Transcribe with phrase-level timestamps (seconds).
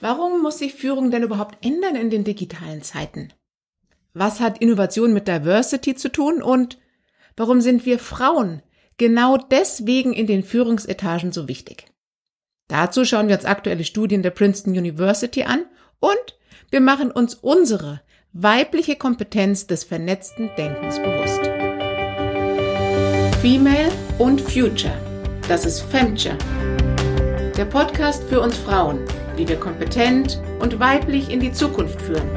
[0.00, 3.32] Warum muss sich Führung denn überhaupt ändern in den digitalen Zeiten?
[4.14, 6.78] Was hat Innovation mit Diversity zu tun und
[7.36, 8.62] warum sind wir Frauen
[8.96, 11.86] genau deswegen in den Führungsetagen so wichtig?
[12.68, 15.64] Dazu schauen wir uns aktuelle Studien der Princeton University an
[16.00, 16.38] und
[16.70, 18.00] wir machen uns unsere
[18.32, 21.40] weibliche Kompetenz des vernetzten Denkens bewusst.
[23.40, 24.94] Female und Future.
[25.48, 26.36] Das ist Femture.
[27.56, 29.04] Der Podcast für uns Frauen,
[29.38, 32.28] wie wir kompetent und weiblich in die Zukunft führen.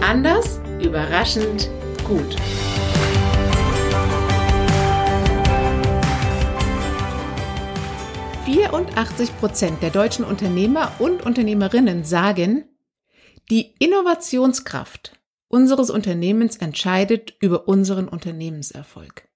[0.00, 1.68] Anders, überraschend,
[2.06, 2.36] gut.
[9.42, 12.64] Prozent der deutschen Unternehmer und Unternehmerinnen sagen,
[13.50, 15.18] die Innovationskraft
[15.48, 19.28] unseres Unternehmens entscheidet über unseren Unternehmenserfolg.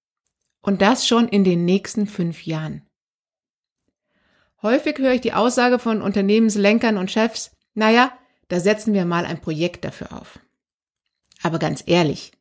[0.62, 2.85] Und das schon in den nächsten fünf Jahren.
[4.62, 8.12] Häufig höre ich die Aussage von Unternehmenslenkern und Chefs, naja,
[8.48, 10.38] da setzen wir mal ein Projekt dafür auf.
[11.42, 12.32] Aber ganz ehrlich,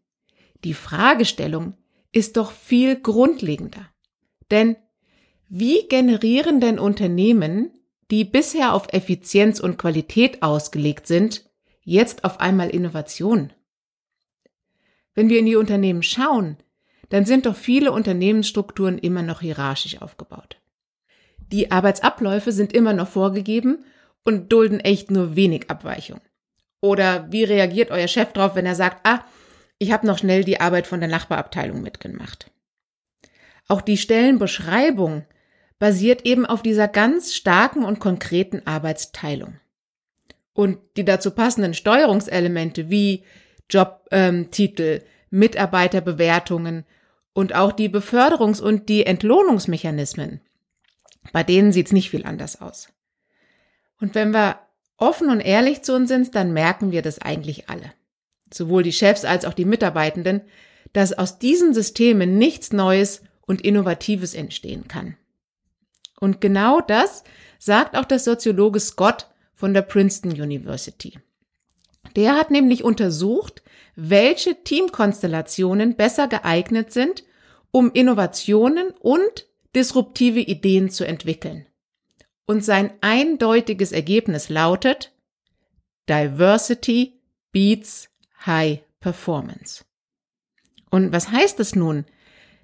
[0.64, 1.78] die Fragestellung
[2.12, 3.90] ist doch viel grundlegender.
[4.50, 4.78] Denn
[5.50, 7.72] wie generieren denn Unternehmen,
[8.12, 11.50] die bisher auf Effizienz und Qualität ausgelegt sind,
[11.84, 13.52] jetzt auf einmal Innovation?
[15.14, 16.58] Wenn wir in die Unternehmen schauen,
[17.10, 20.58] dann sind doch viele Unternehmensstrukturen immer noch hierarchisch aufgebaut.
[21.52, 23.86] Die Arbeitsabläufe sind immer noch vorgegeben
[24.24, 26.22] und dulden echt nur wenig Abweichung.
[26.82, 29.24] Oder wie reagiert euer Chef drauf, wenn er sagt, ah,
[29.78, 32.52] ich habe noch schnell die Arbeit von der Nachbarabteilung mitgemacht.
[33.68, 35.26] Auch die Stellenbeschreibung
[35.80, 39.60] basiert eben auf dieser ganz starken und konkreten Arbeitsteilung.
[40.54, 43.24] Und die dazu passenden Steuerungselemente wie
[43.70, 45.02] Jobtitel, ähm,
[45.32, 46.86] Mitarbeiterbewertungen
[47.34, 50.40] und auch die Beförderungs- und die Entlohnungsmechanismen
[51.32, 52.90] bei denen sieht's nicht viel anders aus.
[54.00, 54.60] Und wenn wir
[54.98, 57.94] offen und ehrlich zu uns sind, dann merken wir das eigentlich alle.
[58.54, 60.42] Sowohl die Chefs als auch die Mitarbeitenden,
[60.94, 65.18] dass aus diesen Systemen nichts Neues und Innovatives entstehen kann.
[66.20, 67.24] Und genau das
[67.60, 71.20] sagt auch der Soziologe Scott von der Princeton University.
[72.16, 73.64] Der hat nämlich untersucht,
[73.96, 77.24] welche Teamkonstellationen besser geeignet sind,
[77.72, 81.66] um Innovationen und disruptive Ideen zu entwickeln.
[82.46, 85.14] Und sein eindeutiges Ergebnis lautet
[86.08, 87.20] Diversity
[87.52, 88.10] beats
[88.46, 89.84] High Performance.
[90.90, 92.06] Und was heißt das nun?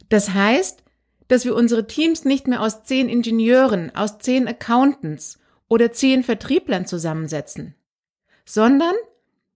[0.10, 0.84] Das heißt,
[1.28, 6.86] dass wir unsere Teams nicht mehr aus zehn Ingenieuren, aus zehn Accountants oder zehn Vertrieblern
[6.86, 7.76] zusammensetzen,
[8.46, 8.94] sondern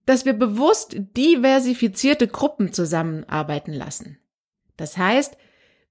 [0.06, 4.18] dass wir bewusst diversifizierte Gruppen zusammenarbeiten lassen.
[4.76, 5.36] Das heißt,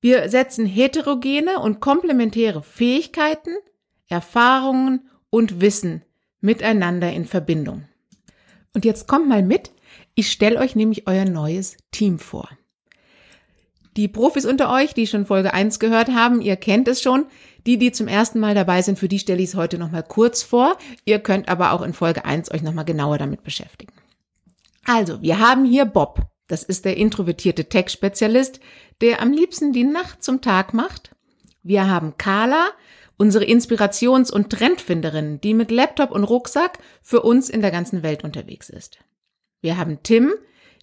[0.01, 3.55] wir setzen heterogene und komplementäre Fähigkeiten,
[4.07, 6.03] Erfahrungen und Wissen
[6.41, 7.85] miteinander in Verbindung.
[8.73, 9.71] Und jetzt kommt mal mit,
[10.13, 12.49] ich stelle euch nämlich euer neues Team vor.
[13.97, 17.25] Die Profis unter euch, die schon Folge 1 gehört haben, ihr kennt es schon.
[17.65, 20.43] Die, die zum ersten Mal dabei sind, für die stelle ich es heute nochmal kurz
[20.43, 20.77] vor.
[21.05, 23.93] Ihr könnt aber auch in Folge 1 euch nochmal genauer damit beschäftigen.
[24.83, 26.27] Also, wir haben hier Bob.
[26.47, 28.59] Das ist der introvertierte Tech-Spezialist,
[29.01, 31.15] der am liebsten die Nacht zum Tag macht.
[31.63, 32.69] Wir haben Carla,
[33.17, 38.23] unsere Inspirations- und Trendfinderin, die mit Laptop und Rucksack für uns in der ganzen Welt
[38.23, 38.99] unterwegs ist.
[39.61, 40.33] Wir haben Tim,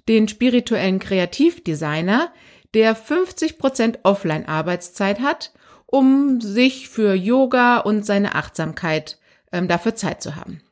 [0.09, 2.33] den spirituellen Kreativdesigner,
[2.75, 5.53] der 50 Prozent Offline-Arbeitszeit hat,
[5.87, 9.19] um sich für Yoga und seine Achtsamkeit
[9.53, 10.63] ähm, dafür Zeit zu haben.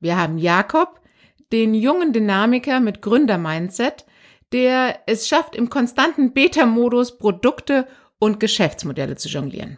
[0.00, 1.00] Wir haben Jakob,
[1.52, 4.06] den jungen Dynamiker mit Gründer-Mindset,
[4.56, 7.86] der es schafft, im konstanten Beta-Modus Produkte
[8.18, 9.76] und Geschäftsmodelle zu jonglieren.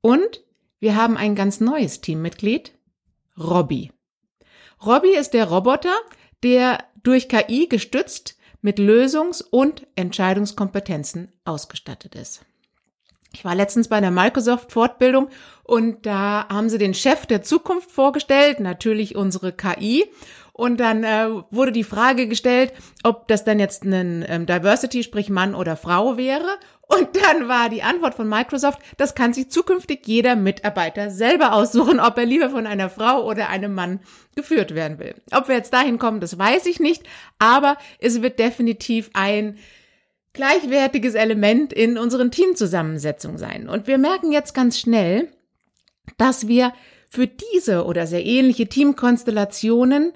[0.00, 0.42] Und
[0.80, 2.72] wir haben ein ganz neues Teammitglied,
[3.38, 3.92] Robby.
[4.84, 5.94] Robby ist der Roboter,
[6.42, 12.44] der durch KI gestützt mit Lösungs- und Entscheidungskompetenzen ausgestattet ist.
[13.32, 15.28] Ich war letztens bei einer Microsoft-Fortbildung
[15.62, 20.04] und da haben sie den Chef der Zukunft vorgestellt, natürlich unsere KI.
[20.56, 22.72] Und dann äh, wurde die Frage gestellt,
[23.02, 26.46] ob das dann jetzt ein ähm, Diversity, sprich Mann oder Frau wäre.
[26.82, 31.98] Und dann war die Antwort von Microsoft, das kann sich zukünftig jeder Mitarbeiter selber aussuchen,
[31.98, 33.98] ob er lieber von einer Frau oder einem Mann
[34.36, 35.16] geführt werden will.
[35.32, 37.02] Ob wir jetzt dahin kommen, das weiß ich nicht,
[37.40, 39.58] aber es wird definitiv ein
[40.34, 43.68] gleichwertiges Element in unseren Teamzusammensetzungen sein.
[43.68, 45.32] Und wir merken jetzt ganz schnell,
[46.16, 46.72] dass wir
[47.10, 50.12] für diese oder sehr ähnliche Teamkonstellationen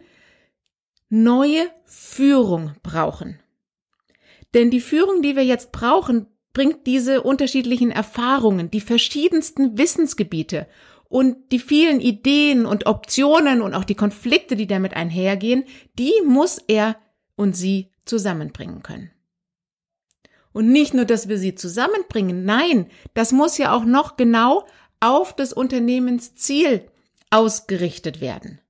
[1.09, 3.41] neue Führung brauchen.
[4.55, 10.67] Denn die Führung, die wir jetzt brauchen, bringt diese unterschiedlichen Erfahrungen, die verschiedensten Wissensgebiete
[11.09, 15.65] und die vielen Ideen und Optionen und auch die Konflikte, die damit einhergehen,
[15.99, 16.97] die muss er
[17.37, 19.11] und sie zusammenbringen können.
[20.53, 24.67] Und nicht nur, dass wir sie zusammenbringen, nein, das muss ja auch noch genau
[25.01, 26.91] auf das Unternehmensziel
[27.31, 28.61] ausgerichtet werden.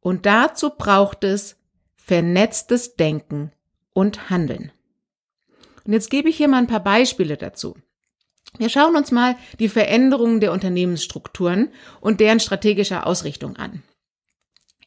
[0.00, 1.56] Und dazu braucht es
[1.96, 3.52] vernetztes Denken
[3.92, 4.72] und Handeln.
[5.84, 7.76] Und jetzt gebe ich hier mal ein paar Beispiele dazu.
[8.58, 11.70] Wir schauen uns mal die Veränderungen der Unternehmensstrukturen
[12.00, 13.82] und deren strategischer Ausrichtung an.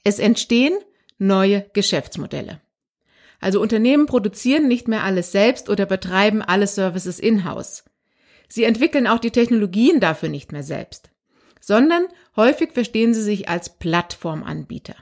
[0.04, 0.78] Es entstehen
[1.18, 2.60] neue Geschäftsmodelle.
[3.40, 7.84] Also Unternehmen produzieren nicht mehr alles selbst oder betreiben alle Services in-house.
[8.48, 11.10] Sie entwickeln auch die Technologien dafür nicht mehr selbst,
[11.64, 14.96] sondern häufig verstehen sie sich als Plattformanbieter.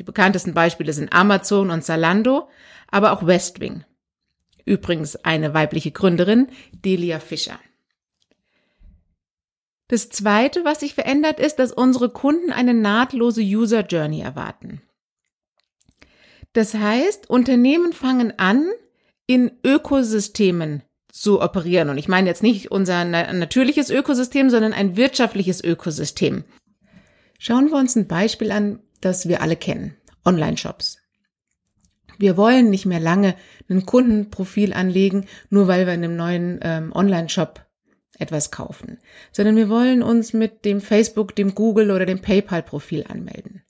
[0.00, 2.48] Die bekanntesten Beispiele sind Amazon und Zalando,
[2.88, 3.84] aber auch Westwing.
[4.64, 7.60] Übrigens eine weibliche Gründerin, Delia Fischer.
[9.86, 14.82] Das zweite, was sich verändert, ist, dass unsere Kunden eine nahtlose User Journey erwarten.
[16.54, 18.68] Das heißt, Unternehmen fangen an,
[19.28, 21.90] in Ökosystemen zu operieren.
[21.90, 26.44] Und ich meine jetzt nicht unser natürliches Ökosystem, sondern ein wirtschaftliches Ökosystem.
[27.38, 29.96] Schauen wir uns ein Beispiel an, das wir alle kennen.
[30.24, 30.98] Online-Shops.
[32.18, 33.36] Wir wollen nicht mehr lange
[33.70, 37.64] ein Kundenprofil anlegen, nur weil wir in einem neuen ähm, Online-Shop
[38.18, 38.98] etwas kaufen,
[39.30, 43.62] sondern wir wollen uns mit dem Facebook, dem Google oder dem PayPal-Profil anmelden.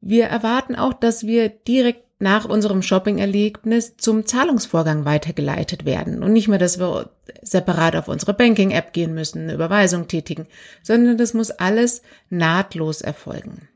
[0.00, 6.48] Wir erwarten auch, dass wir direkt nach unserem Shopping-Erlebnis zum Zahlungsvorgang weitergeleitet werden und nicht
[6.48, 7.10] mehr, dass wir
[7.42, 10.46] separat auf unsere Banking-App gehen müssen, eine Überweisung tätigen,
[10.82, 12.00] sondern das muss alles
[12.30, 13.68] nahtlos erfolgen.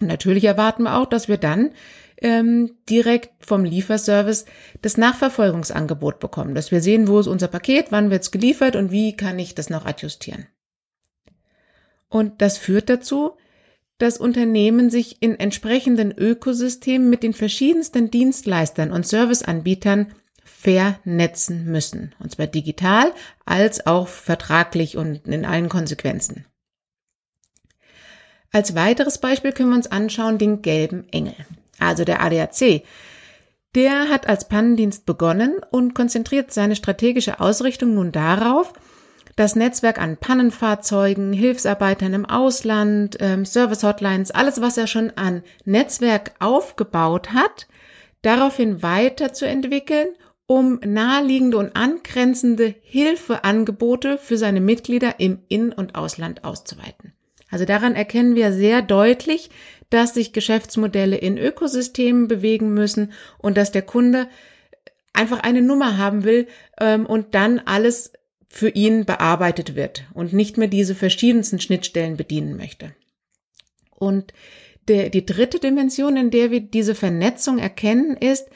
[0.00, 1.72] Und natürlich erwarten wir auch, dass wir dann
[2.18, 4.44] ähm, direkt vom Lieferservice
[4.80, 8.92] das Nachverfolgungsangebot bekommen, dass wir sehen, wo ist unser Paket, wann wird es geliefert und
[8.92, 10.46] wie kann ich das noch adjustieren.
[12.08, 13.32] Und das führt dazu,
[13.98, 20.12] dass Unternehmen sich in entsprechenden Ökosystemen mit den verschiedensten Dienstleistern und Serviceanbietern
[20.44, 22.14] vernetzen müssen.
[22.18, 23.12] Und zwar digital
[23.44, 26.46] als auch vertraglich und in allen Konsequenzen.
[28.50, 31.34] Als weiteres Beispiel können wir uns anschauen den gelben Engel
[31.78, 32.82] also der ADAC,
[33.74, 38.72] der hat als Pannendienst begonnen und konzentriert seine strategische Ausrichtung nun darauf,
[39.38, 46.32] das Netzwerk an Pannenfahrzeugen, Hilfsarbeitern im Ausland, ähm, Service-Hotlines, alles, was er schon an Netzwerk
[46.40, 47.68] aufgebaut hat,
[48.22, 50.08] daraufhin weiterzuentwickeln,
[50.48, 57.12] um naheliegende und angrenzende Hilfeangebote für seine Mitglieder im In- und Ausland auszuweiten.
[57.48, 59.50] Also daran erkennen wir sehr deutlich,
[59.88, 64.26] dass sich Geschäftsmodelle in Ökosystemen bewegen müssen und dass der Kunde
[65.12, 66.48] einfach eine Nummer haben will
[66.80, 68.12] ähm, und dann alles
[68.48, 72.94] für ihn bearbeitet wird und nicht mehr diese verschiedensten Schnittstellen bedienen möchte.
[73.94, 74.32] Und
[74.88, 78.48] der, die dritte Dimension, in der wir diese Vernetzung erkennen, ist,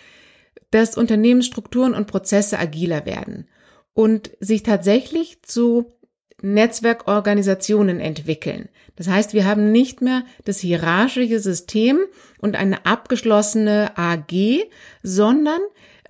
[0.71, 3.49] dass Unternehmensstrukturen und Prozesse agiler werden
[3.93, 5.93] und sich tatsächlich zu
[6.41, 8.69] Netzwerkorganisationen entwickeln.
[8.97, 12.01] Das heißt, wir haben nicht mehr das hierarchische System
[12.39, 14.65] und eine abgeschlossene AG,
[15.03, 15.61] sondern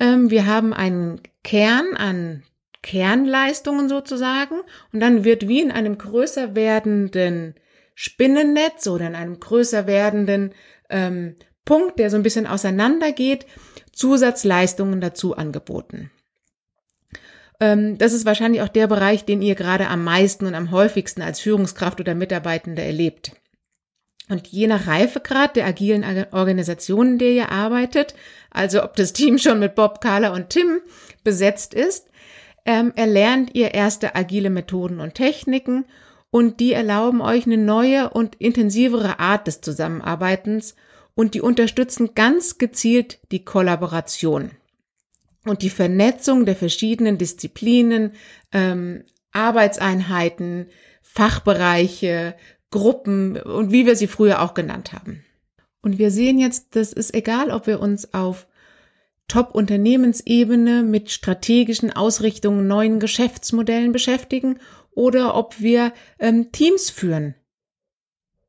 [0.01, 2.43] ähm, wir haben einen Kern an
[2.83, 4.57] Kernleistungen sozusagen
[4.93, 7.55] und dann wird wie in einem größer werdenden
[7.95, 10.53] Spinnennetz oder in einem größer werdenden
[10.91, 13.47] ähm, Punkt, der so ein bisschen auseinandergeht,
[13.93, 16.11] Zusatzleistungen dazu angeboten.
[17.61, 21.23] Ähm, das ist wahrscheinlich auch der Bereich, den ihr gerade am meisten und am häufigsten
[21.23, 23.33] als Führungskraft oder Mitarbeitende erlebt.
[24.29, 28.15] Und je nach Reifegrad der agilen Organisationen, in der ihr arbeitet,
[28.51, 30.81] also ob das Team schon mit Bob, Carla und Tim
[31.23, 32.09] besetzt ist,
[32.65, 35.85] ähm, erlernt ihr erste agile Methoden und Techniken
[36.31, 40.75] und die erlauben euch eine neue und intensivere Art des Zusammenarbeitens
[41.15, 44.53] und die unterstützen ganz gezielt die Kollaboration
[45.45, 48.13] und die Vernetzung der verschiedenen Disziplinen,
[48.53, 50.69] ähm, Arbeitseinheiten,
[51.03, 52.35] Fachbereiche,
[52.71, 55.25] Gruppen und wie wir sie früher auch genannt haben.
[55.83, 58.47] Und wir sehen jetzt, das ist egal, ob wir uns auf
[59.33, 64.59] Top-Unternehmensebene mit strategischen Ausrichtungen, neuen Geschäftsmodellen beschäftigen
[64.91, 67.35] oder ob wir ähm, Teams führen.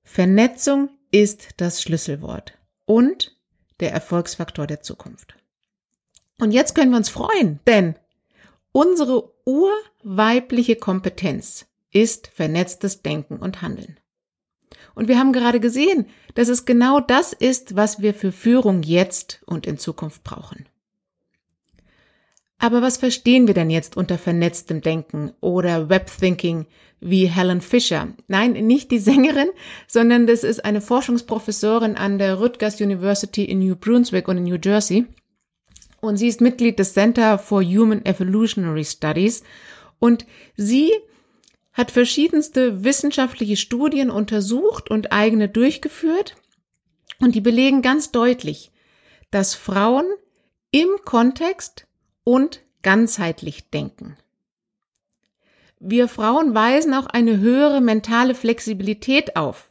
[0.03, 3.33] Vernetzung ist das Schlüsselwort und
[3.79, 5.35] der Erfolgsfaktor der Zukunft.
[6.41, 7.95] Und jetzt können wir uns freuen, denn
[8.73, 14.01] unsere urweibliche Kompetenz ist vernetztes Denken und Handeln.
[14.95, 19.41] Und wir haben gerade gesehen, dass es genau das ist, was wir für Führung jetzt
[19.45, 20.67] und in Zukunft brauchen.
[22.63, 26.65] Aber was verstehen wir denn jetzt unter vernetztem Denken oder Webthinking
[27.01, 28.13] wie Helen Fisher?
[28.29, 29.49] Nein, nicht die Sängerin,
[29.85, 34.55] sondern das ist eine Forschungsprofessorin an der Rutgers University in New Brunswick und in New
[34.63, 35.07] Jersey.
[35.99, 39.43] Und sie ist Mitglied des Center for Human Evolutionary Studies.
[39.99, 40.89] Und sie
[41.73, 46.37] hat verschiedenste wissenschaftliche Studien untersucht und eigene durchgeführt.
[47.19, 48.71] Und die belegen ganz deutlich,
[49.31, 50.05] dass Frauen
[50.71, 51.87] im Kontext
[52.23, 54.17] und ganzheitlich denken.
[55.79, 59.69] Wir Frauen weisen auch eine höhere mentale Flexibilität auf.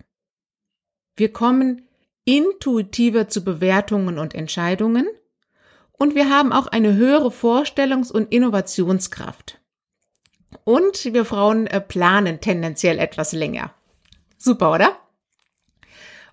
[1.16, 1.82] Wir kommen
[2.24, 5.06] intuitiver zu Bewertungen und Entscheidungen
[5.92, 9.58] und wir haben auch eine höhere Vorstellungs- und Innovationskraft.
[10.64, 13.72] Und wir Frauen äh, planen tendenziell etwas länger.
[14.36, 14.96] Super, oder?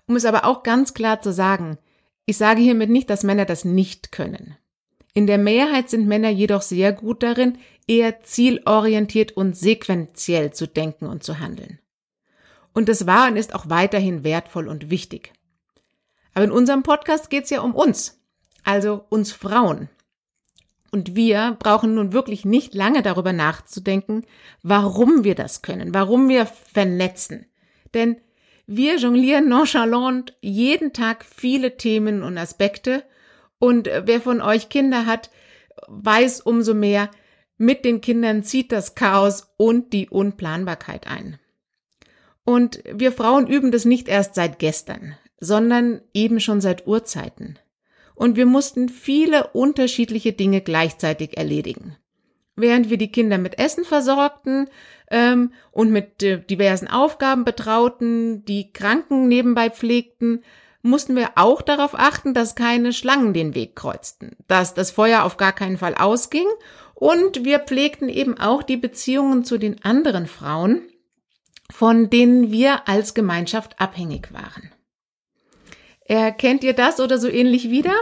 [0.06, 1.78] Um es aber auch ganz klar zu sagen,
[2.26, 4.56] ich sage hiermit nicht, dass Männer das nicht können.
[5.14, 11.06] In der Mehrheit sind Männer jedoch sehr gut darin, eher zielorientiert und sequenziell zu denken
[11.06, 11.80] und zu handeln.
[12.72, 15.32] Und das war und ist auch weiterhin wertvoll und wichtig.
[16.34, 18.20] Aber in unserem Podcast geht es ja um uns,
[18.62, 19.88] also uns Frauen.
[20.92, 24.24] Und wir brauchen nun wirklich nicht lange darüber nachzudenken,
[24.62, 27.46] warum wir das können, warum wir vernetzen.
[27.94, 28.16] Denn
[28.66, 33.04] wir jonglieren nonchalant jeden Tag viele Themen und Aspekte
[33.60, 35.30] und wer von euch Kinder hat,
[35.86, 37.10] weiß umso mehr,
[37.56, 41.38] mit den Kindern zieht das Chaos und die Unplanbarkeit ein.
[42.42, 47.58] Und wir Frauen üben das nicht erst seit gestern, sondern eben schon seit Urzeiten.
[48.14, 51.96] Und wir mussten viele unterschiedliche Dinge gleichzeitig erledigen.
[52.56, 54.68] Während wir die Kinder mit Essen versorgten
[55.10, 60.42] ähm, und mit äh, diversen Aufgaben betrauten, die Kranken nebenbei pflegten,
[60.82, 65.36] mussten wir auch darauf achten, dass keine Schlangen den Weg kreuzten, dass das Feuer auf
[65.36, 66.46] gar keinen Fall ausging
[66.94, 70.82] und wir pflegten eben auch die Beziehungen zu den anderen Frauen,
[71.70, 74.72] von denen wir als Gemeinschaft abhängig waren.
[76.00, 77.94] Erkennt ihr das oder so ähnlich wieder?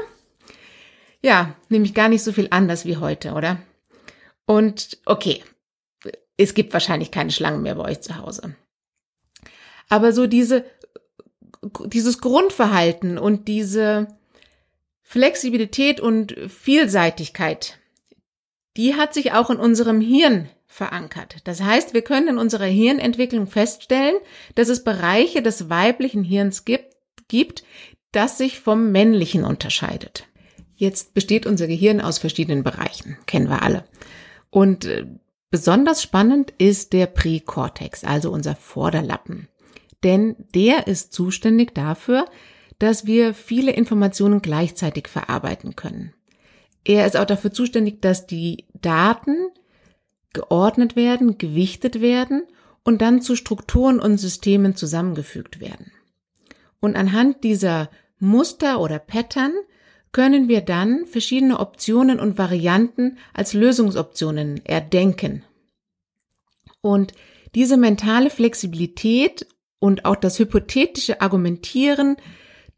[1.20, 3.58] Ja, nämlich gar nicht so viel anders wie heute, oder?
[4.46, 5.44] Und okay,
[6.36, 8.54] es gibt wahrscheinlich keine Schlangen mehr bei euch zu Hause.
[9.88, 10.64] Aber so diese
[11.86, 14.08] dieses Grundverhalten und diese
[15.02, 17.78] Flexibilität und Vielseitigkeit,
[18.76, 21.36] die hat sich auch in unserem Hirn verankert.
[21.44, 24.16] Das heißt, wir können in unserer Hirnentwicklung feststellen,
[24.54, 26.94] dass es Bereiche des weiblichen Hirns gibt,
[27.26, 27.64] gibt,
[28.12, 30.26] das sich vom männlichen unterscheidet.
[30.76, 33.84] Jetzt besteht unser Gehirn aus verschiedenen Bereichen, kennen wir alle.
[34.50, 35.06] Und äh,
[35.50, 39.48] besonders spannend ist der Präkortex, also unser Vorderlappen
[40.04, 42.26] denn der ist zuständig dafür,
[42.78, 46.14] dass wir viele Informationen gleichzeitig verarbeiten können.
[46.84, 49.48] Er ist auch dafür zuständig, dass die Daten
[50.32, 52.42] geordnet werden, gewichtet werden
[52.84, 55.92] und dann zu Strukturen und Systemen zusammengefügt werden.
[56.80, 59.52] Und anhand dieser Muster oder Pattern
[60.12, 65.44] können wir dann verschiedene Optionen und Varianten als Lösungsoptionen erdenken.
[66.80, 67.12] Und
[67.54, 69.46] diese mentale Flexibilität
[69.80, 72.16] und auch das hypothetische Argumentieren,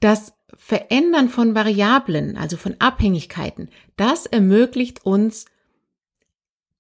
[0.01, 5.47] das Verändern von Variablen, also von Abhängigkeiten, das ermöglicht uns,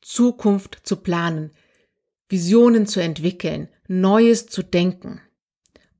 [0.00, 1.50] Zukunft zu planen,
[2.28, 5.20] Visionen zu entwickeln, Neues zu denken.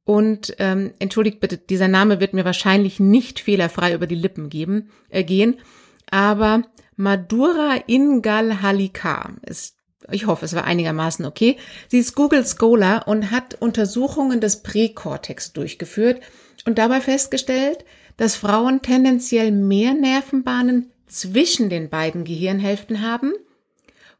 [0.05, 4.91] Und ähm, entschuldigt bitte, dieser Name wird mir wahrscheinlich nicht fehlerfrei über die Lippen geben,
[5.09, 5.61] äh, gehen,
[6.11, 6.63] aber
[6.97, 9.80] Madura Ingal Halika ist
[10.11, 11.57] ich hoffe, es war einigermaßen okay.
[11.89, 16.21] Sie ist Google Scholar und hat Untersuchungen des Präkortex durchgeführt
[16.65, 17.85] und dabei festgestellt,
[18.17, 23.33] dass Frauen tendenziell mehr Nervenbahnen zwischen den beiden Gehirnhälften haben,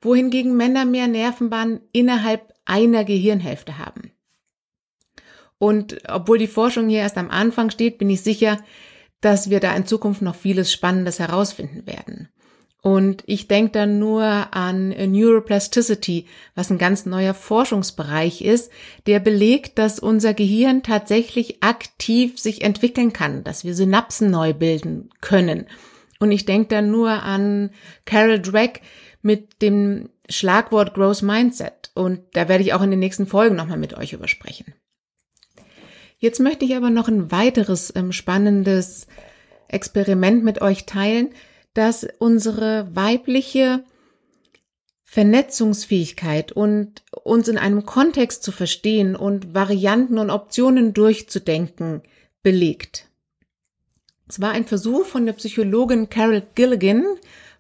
[0.01, 4.13] wohingegen Männer mehr Nervenbahnen innerhalb einer Gehirnhälfte haben.
[5.59, 8.59] Und obwohl die Forschung hier erst am Anfang steht, bin ich sicher,
[9.21, 12.31] dass wir da in Zukunft noch vieles Spannendes herausfinden werden.
[12.83, 18.71] Und ich denke dann nur an Neuroplasticity, was ein ganz neuer Forschungsbereich ist,
[19.07, 25.11] der belegt, dass unser Gehirn tatsächlich aktiv sich entwickeln kann, dass wir Synapsen neu bilden
[25.21, 25.67] können.
[26.21, 27.71] Und ich denke dann nur an
[28.07, 28.81] Carol Dweck
[29.21, 31.91] mit dem Schlagwort Growth Mindset.
[31.95, 34.75] Und da werde ich auch in den nächsten Folgen nochmal mit euch übersprechen.
[36.19, 39.07] Jetzt möchte ich aber noch ein weiteres ähm, spannendes
[39.69, 41.31] Experiment mit euch teilen,
[41.75, 43.85] dass unsere weibliche
[45.05, 52.03] Vernetzungsfähigkeit und uns in einem Kontext zu verstehen und Varianten und Optionen durchzudenken
[52.43, 53.09] belegt.
[54.29, 57.05] Es war ein Versuch von der Psychologin Carol Gilligan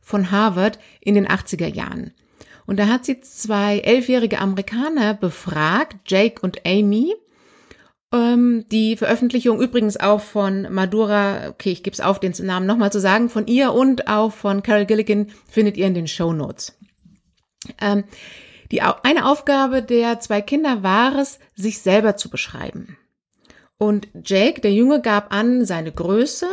[0.01, 2.13] von Harvard in den 80er Jahren.
[2.67, 7.15] Und da hat sie zwei elfjährige Amerikaner befragt, Jake und Amy.
[8.13, 12.91] Ähm, die Veröffentlichung übrigens auch von Madura, okay, ich gebe es auf, den Namen nochmal
[12.91, 16.77] zu sagen, von ihr und auch von Carol Gilligan findet ihr in den Show Notes.
[17.81, 18.05] Ähm,
[18.73, 22.97] die, eine Aufgabe der zwei Kinder war es, sich selber zu beschreiben.
[23.79, 26.49] Und Jake, der Junge, gab an seine Größe,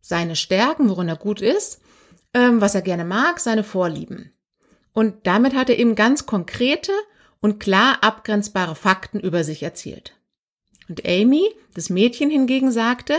[0.00, 1.80] seine Stärken, worin er gut ist,
[2.34, 4.32] ähm, was er gerne mag, seine Vorlieben.
[4.92, 6.92] Und damit hat er eben ganz konkrete
[7.40, 10.17] und klar abgrenzbare Fakten über sich erzählt.
[10.88, 13.16] Und Amy, das Mädchen hingegen, sagte,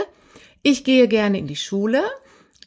[0.62, 2.02] ich gehe gerne in die Schule,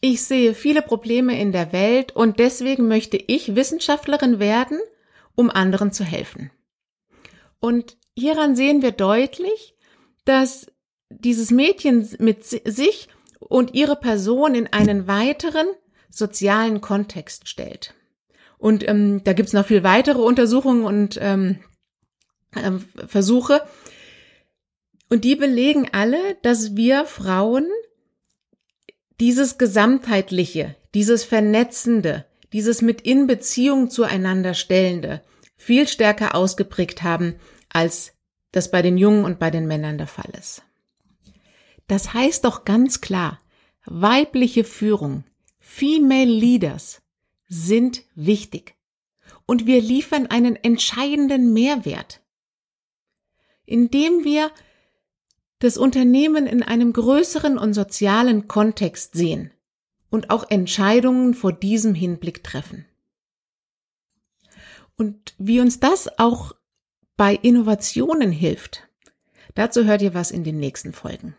[0.01, 4.79] ich sehe viele Probleme in der Welt und deswegen möchte ich Wissenschaftlerin werden,
[5.35, 6.51] um anderen zu helfen.
[7.59, 9.75] Und hieran sehen wir deutlich,
[10.25, 10.67] dass
[11.09, 13.07] dieses Mädchen mit sich
[13.39, 15.67] und ihre Person in einen weiteren
[16.09, 17.93] sozialen Kontext stellt.
[18.57, 21.59] Und ähm, da gibt's noch viel weitere Untersuchungen und ähm,
[22.55, 22.71] äh,
[23.07, 23.61] Versuche.
[25.09, 27.67] Und die belegen alle, dass wir Frauen
[29.19, 35.21] dieses Gesamtheitliche, dieses Vernetzende, dieses mit in Beziehung zueinander stellende
[35.55, 37.35] viel stärker ausgeprägt haben,
[37.69, 38.13] als
[38.51, 40.61] das bei den Jungen und bei den Männern der Fall ist.
[41.87, 43.39] Das heißt doch ganz klar,
[43.85, 45.23] weibliche Führung,
[45.59, 47.01] Female Leaders
[47.47, 48.75] sind wichtig.
[49.45, 52.21] Und wir liefern einen entscheidenden Mehrwert.
[53.65, 54.51] Indem wir
[55.63, 59.53] das Unternehmen in einem größeren und sozialen Kontext sehen
[60.09, 62.85] und auch Entscheidungen vor diesem Hinblick treffen.
[64.97, 66.51] Und wie uns das auch
[67.15, 68.89] bei Innovationen hilft,
[69.55, 71.33] dazu hört ihr was in den nächsten Folgen.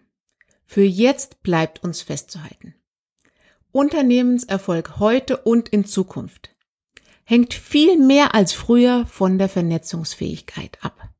[0.65, 2.75] Für jetzt bleibt uns festzuhalten.
[3.73, 6.57] Unternehmenserfolg heute und in Zukunft
[7.25, 11.14] hängt viel mehr als früher von der Vernetzungsfähigkeit ab.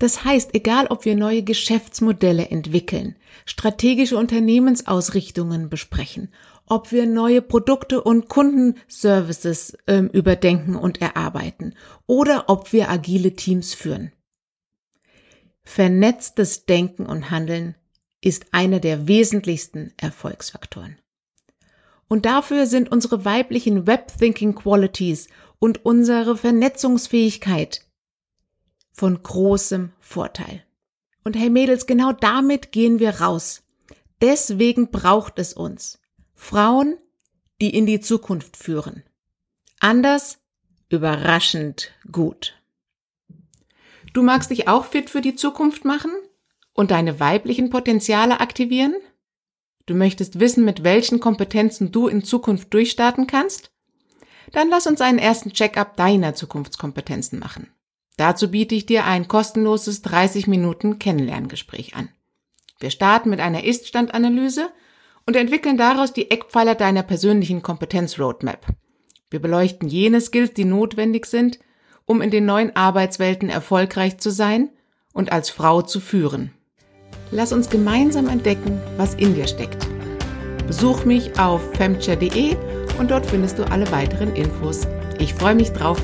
[0.00, 6.32] Das heißt, egal ob wir neue Geschäftsmodelle entwickeln, strategische Unternehmensausrichtungen besprechen,
[6.64, 11.74] ob wir neue Produkte und Kundenservices äh, überdenken und erarbeiten
[12.06, 14.10] oder ob wir agile Teams führen.
[15.64, 17.74] Vernetztes Denken und Handeln
[18.22, 20.96] ist einer der wesentlichsten Erfolgsfaktoren.
[22.08, 27.84] Und dafür sind unsere weiblichen Web-Thinking Qualities und unsere Vernetzungsfähigkeit
[29.00, 30.62] von großem Vorteil.
[31.24, 33.62] Und hey Mädels, genau damit gehen wir raus.
[34.20, 35.98] Deswegen braucht es uns.
[36.34, 36.98] Frauen,
[37.62, 39.02] die in die Zukunft führen.
[39.78, 40.38] Anders,
[40.90, 42.60] überraschend gut.
[44.12, 46.12] Du magst dich auch fit für die Zukunft machen?
[46.74, 48.94] und deine weiblichen Potenziale aktivieren?
[49.86, 53.72] Du möchtest wissen, mit welchen Kompetenzen du in Zukunft durchstarten kannst?
[54.52, 57.70] Dann lass uns einen ersten Check-up deiner Zukunftskompetenzen machen.
[58.20, 62.10] Dazu biete ich dir ein kostenloses 30 Minuten Kennenlerngespräch an.
[62.78, 64.68] Wir starten mit einer Ist-Stand-Analyse
[65.24, 68.66] und entwickeln daraus die Eckpfeiler deiner persönlichen Kompetenz-Roadmap.
[69.30, 71.60] Wir beleuchten jene Skills, die notwendig sind,
[72.04, 74.68] um in den neuen Arbeitswelten erfolgreich zu sein
[75.14, 76.52] und als Frau zu führen.
[77.30, 79.86] Lass uns gemeinsam entdecken, was in dir steckt.
[80.66, 82.54] Besuch mich auf femcha.de
[82.98, 84.86] und dort findest du alle weiteren Infos.
[85.18, 86.02] Ich freue mich drauf.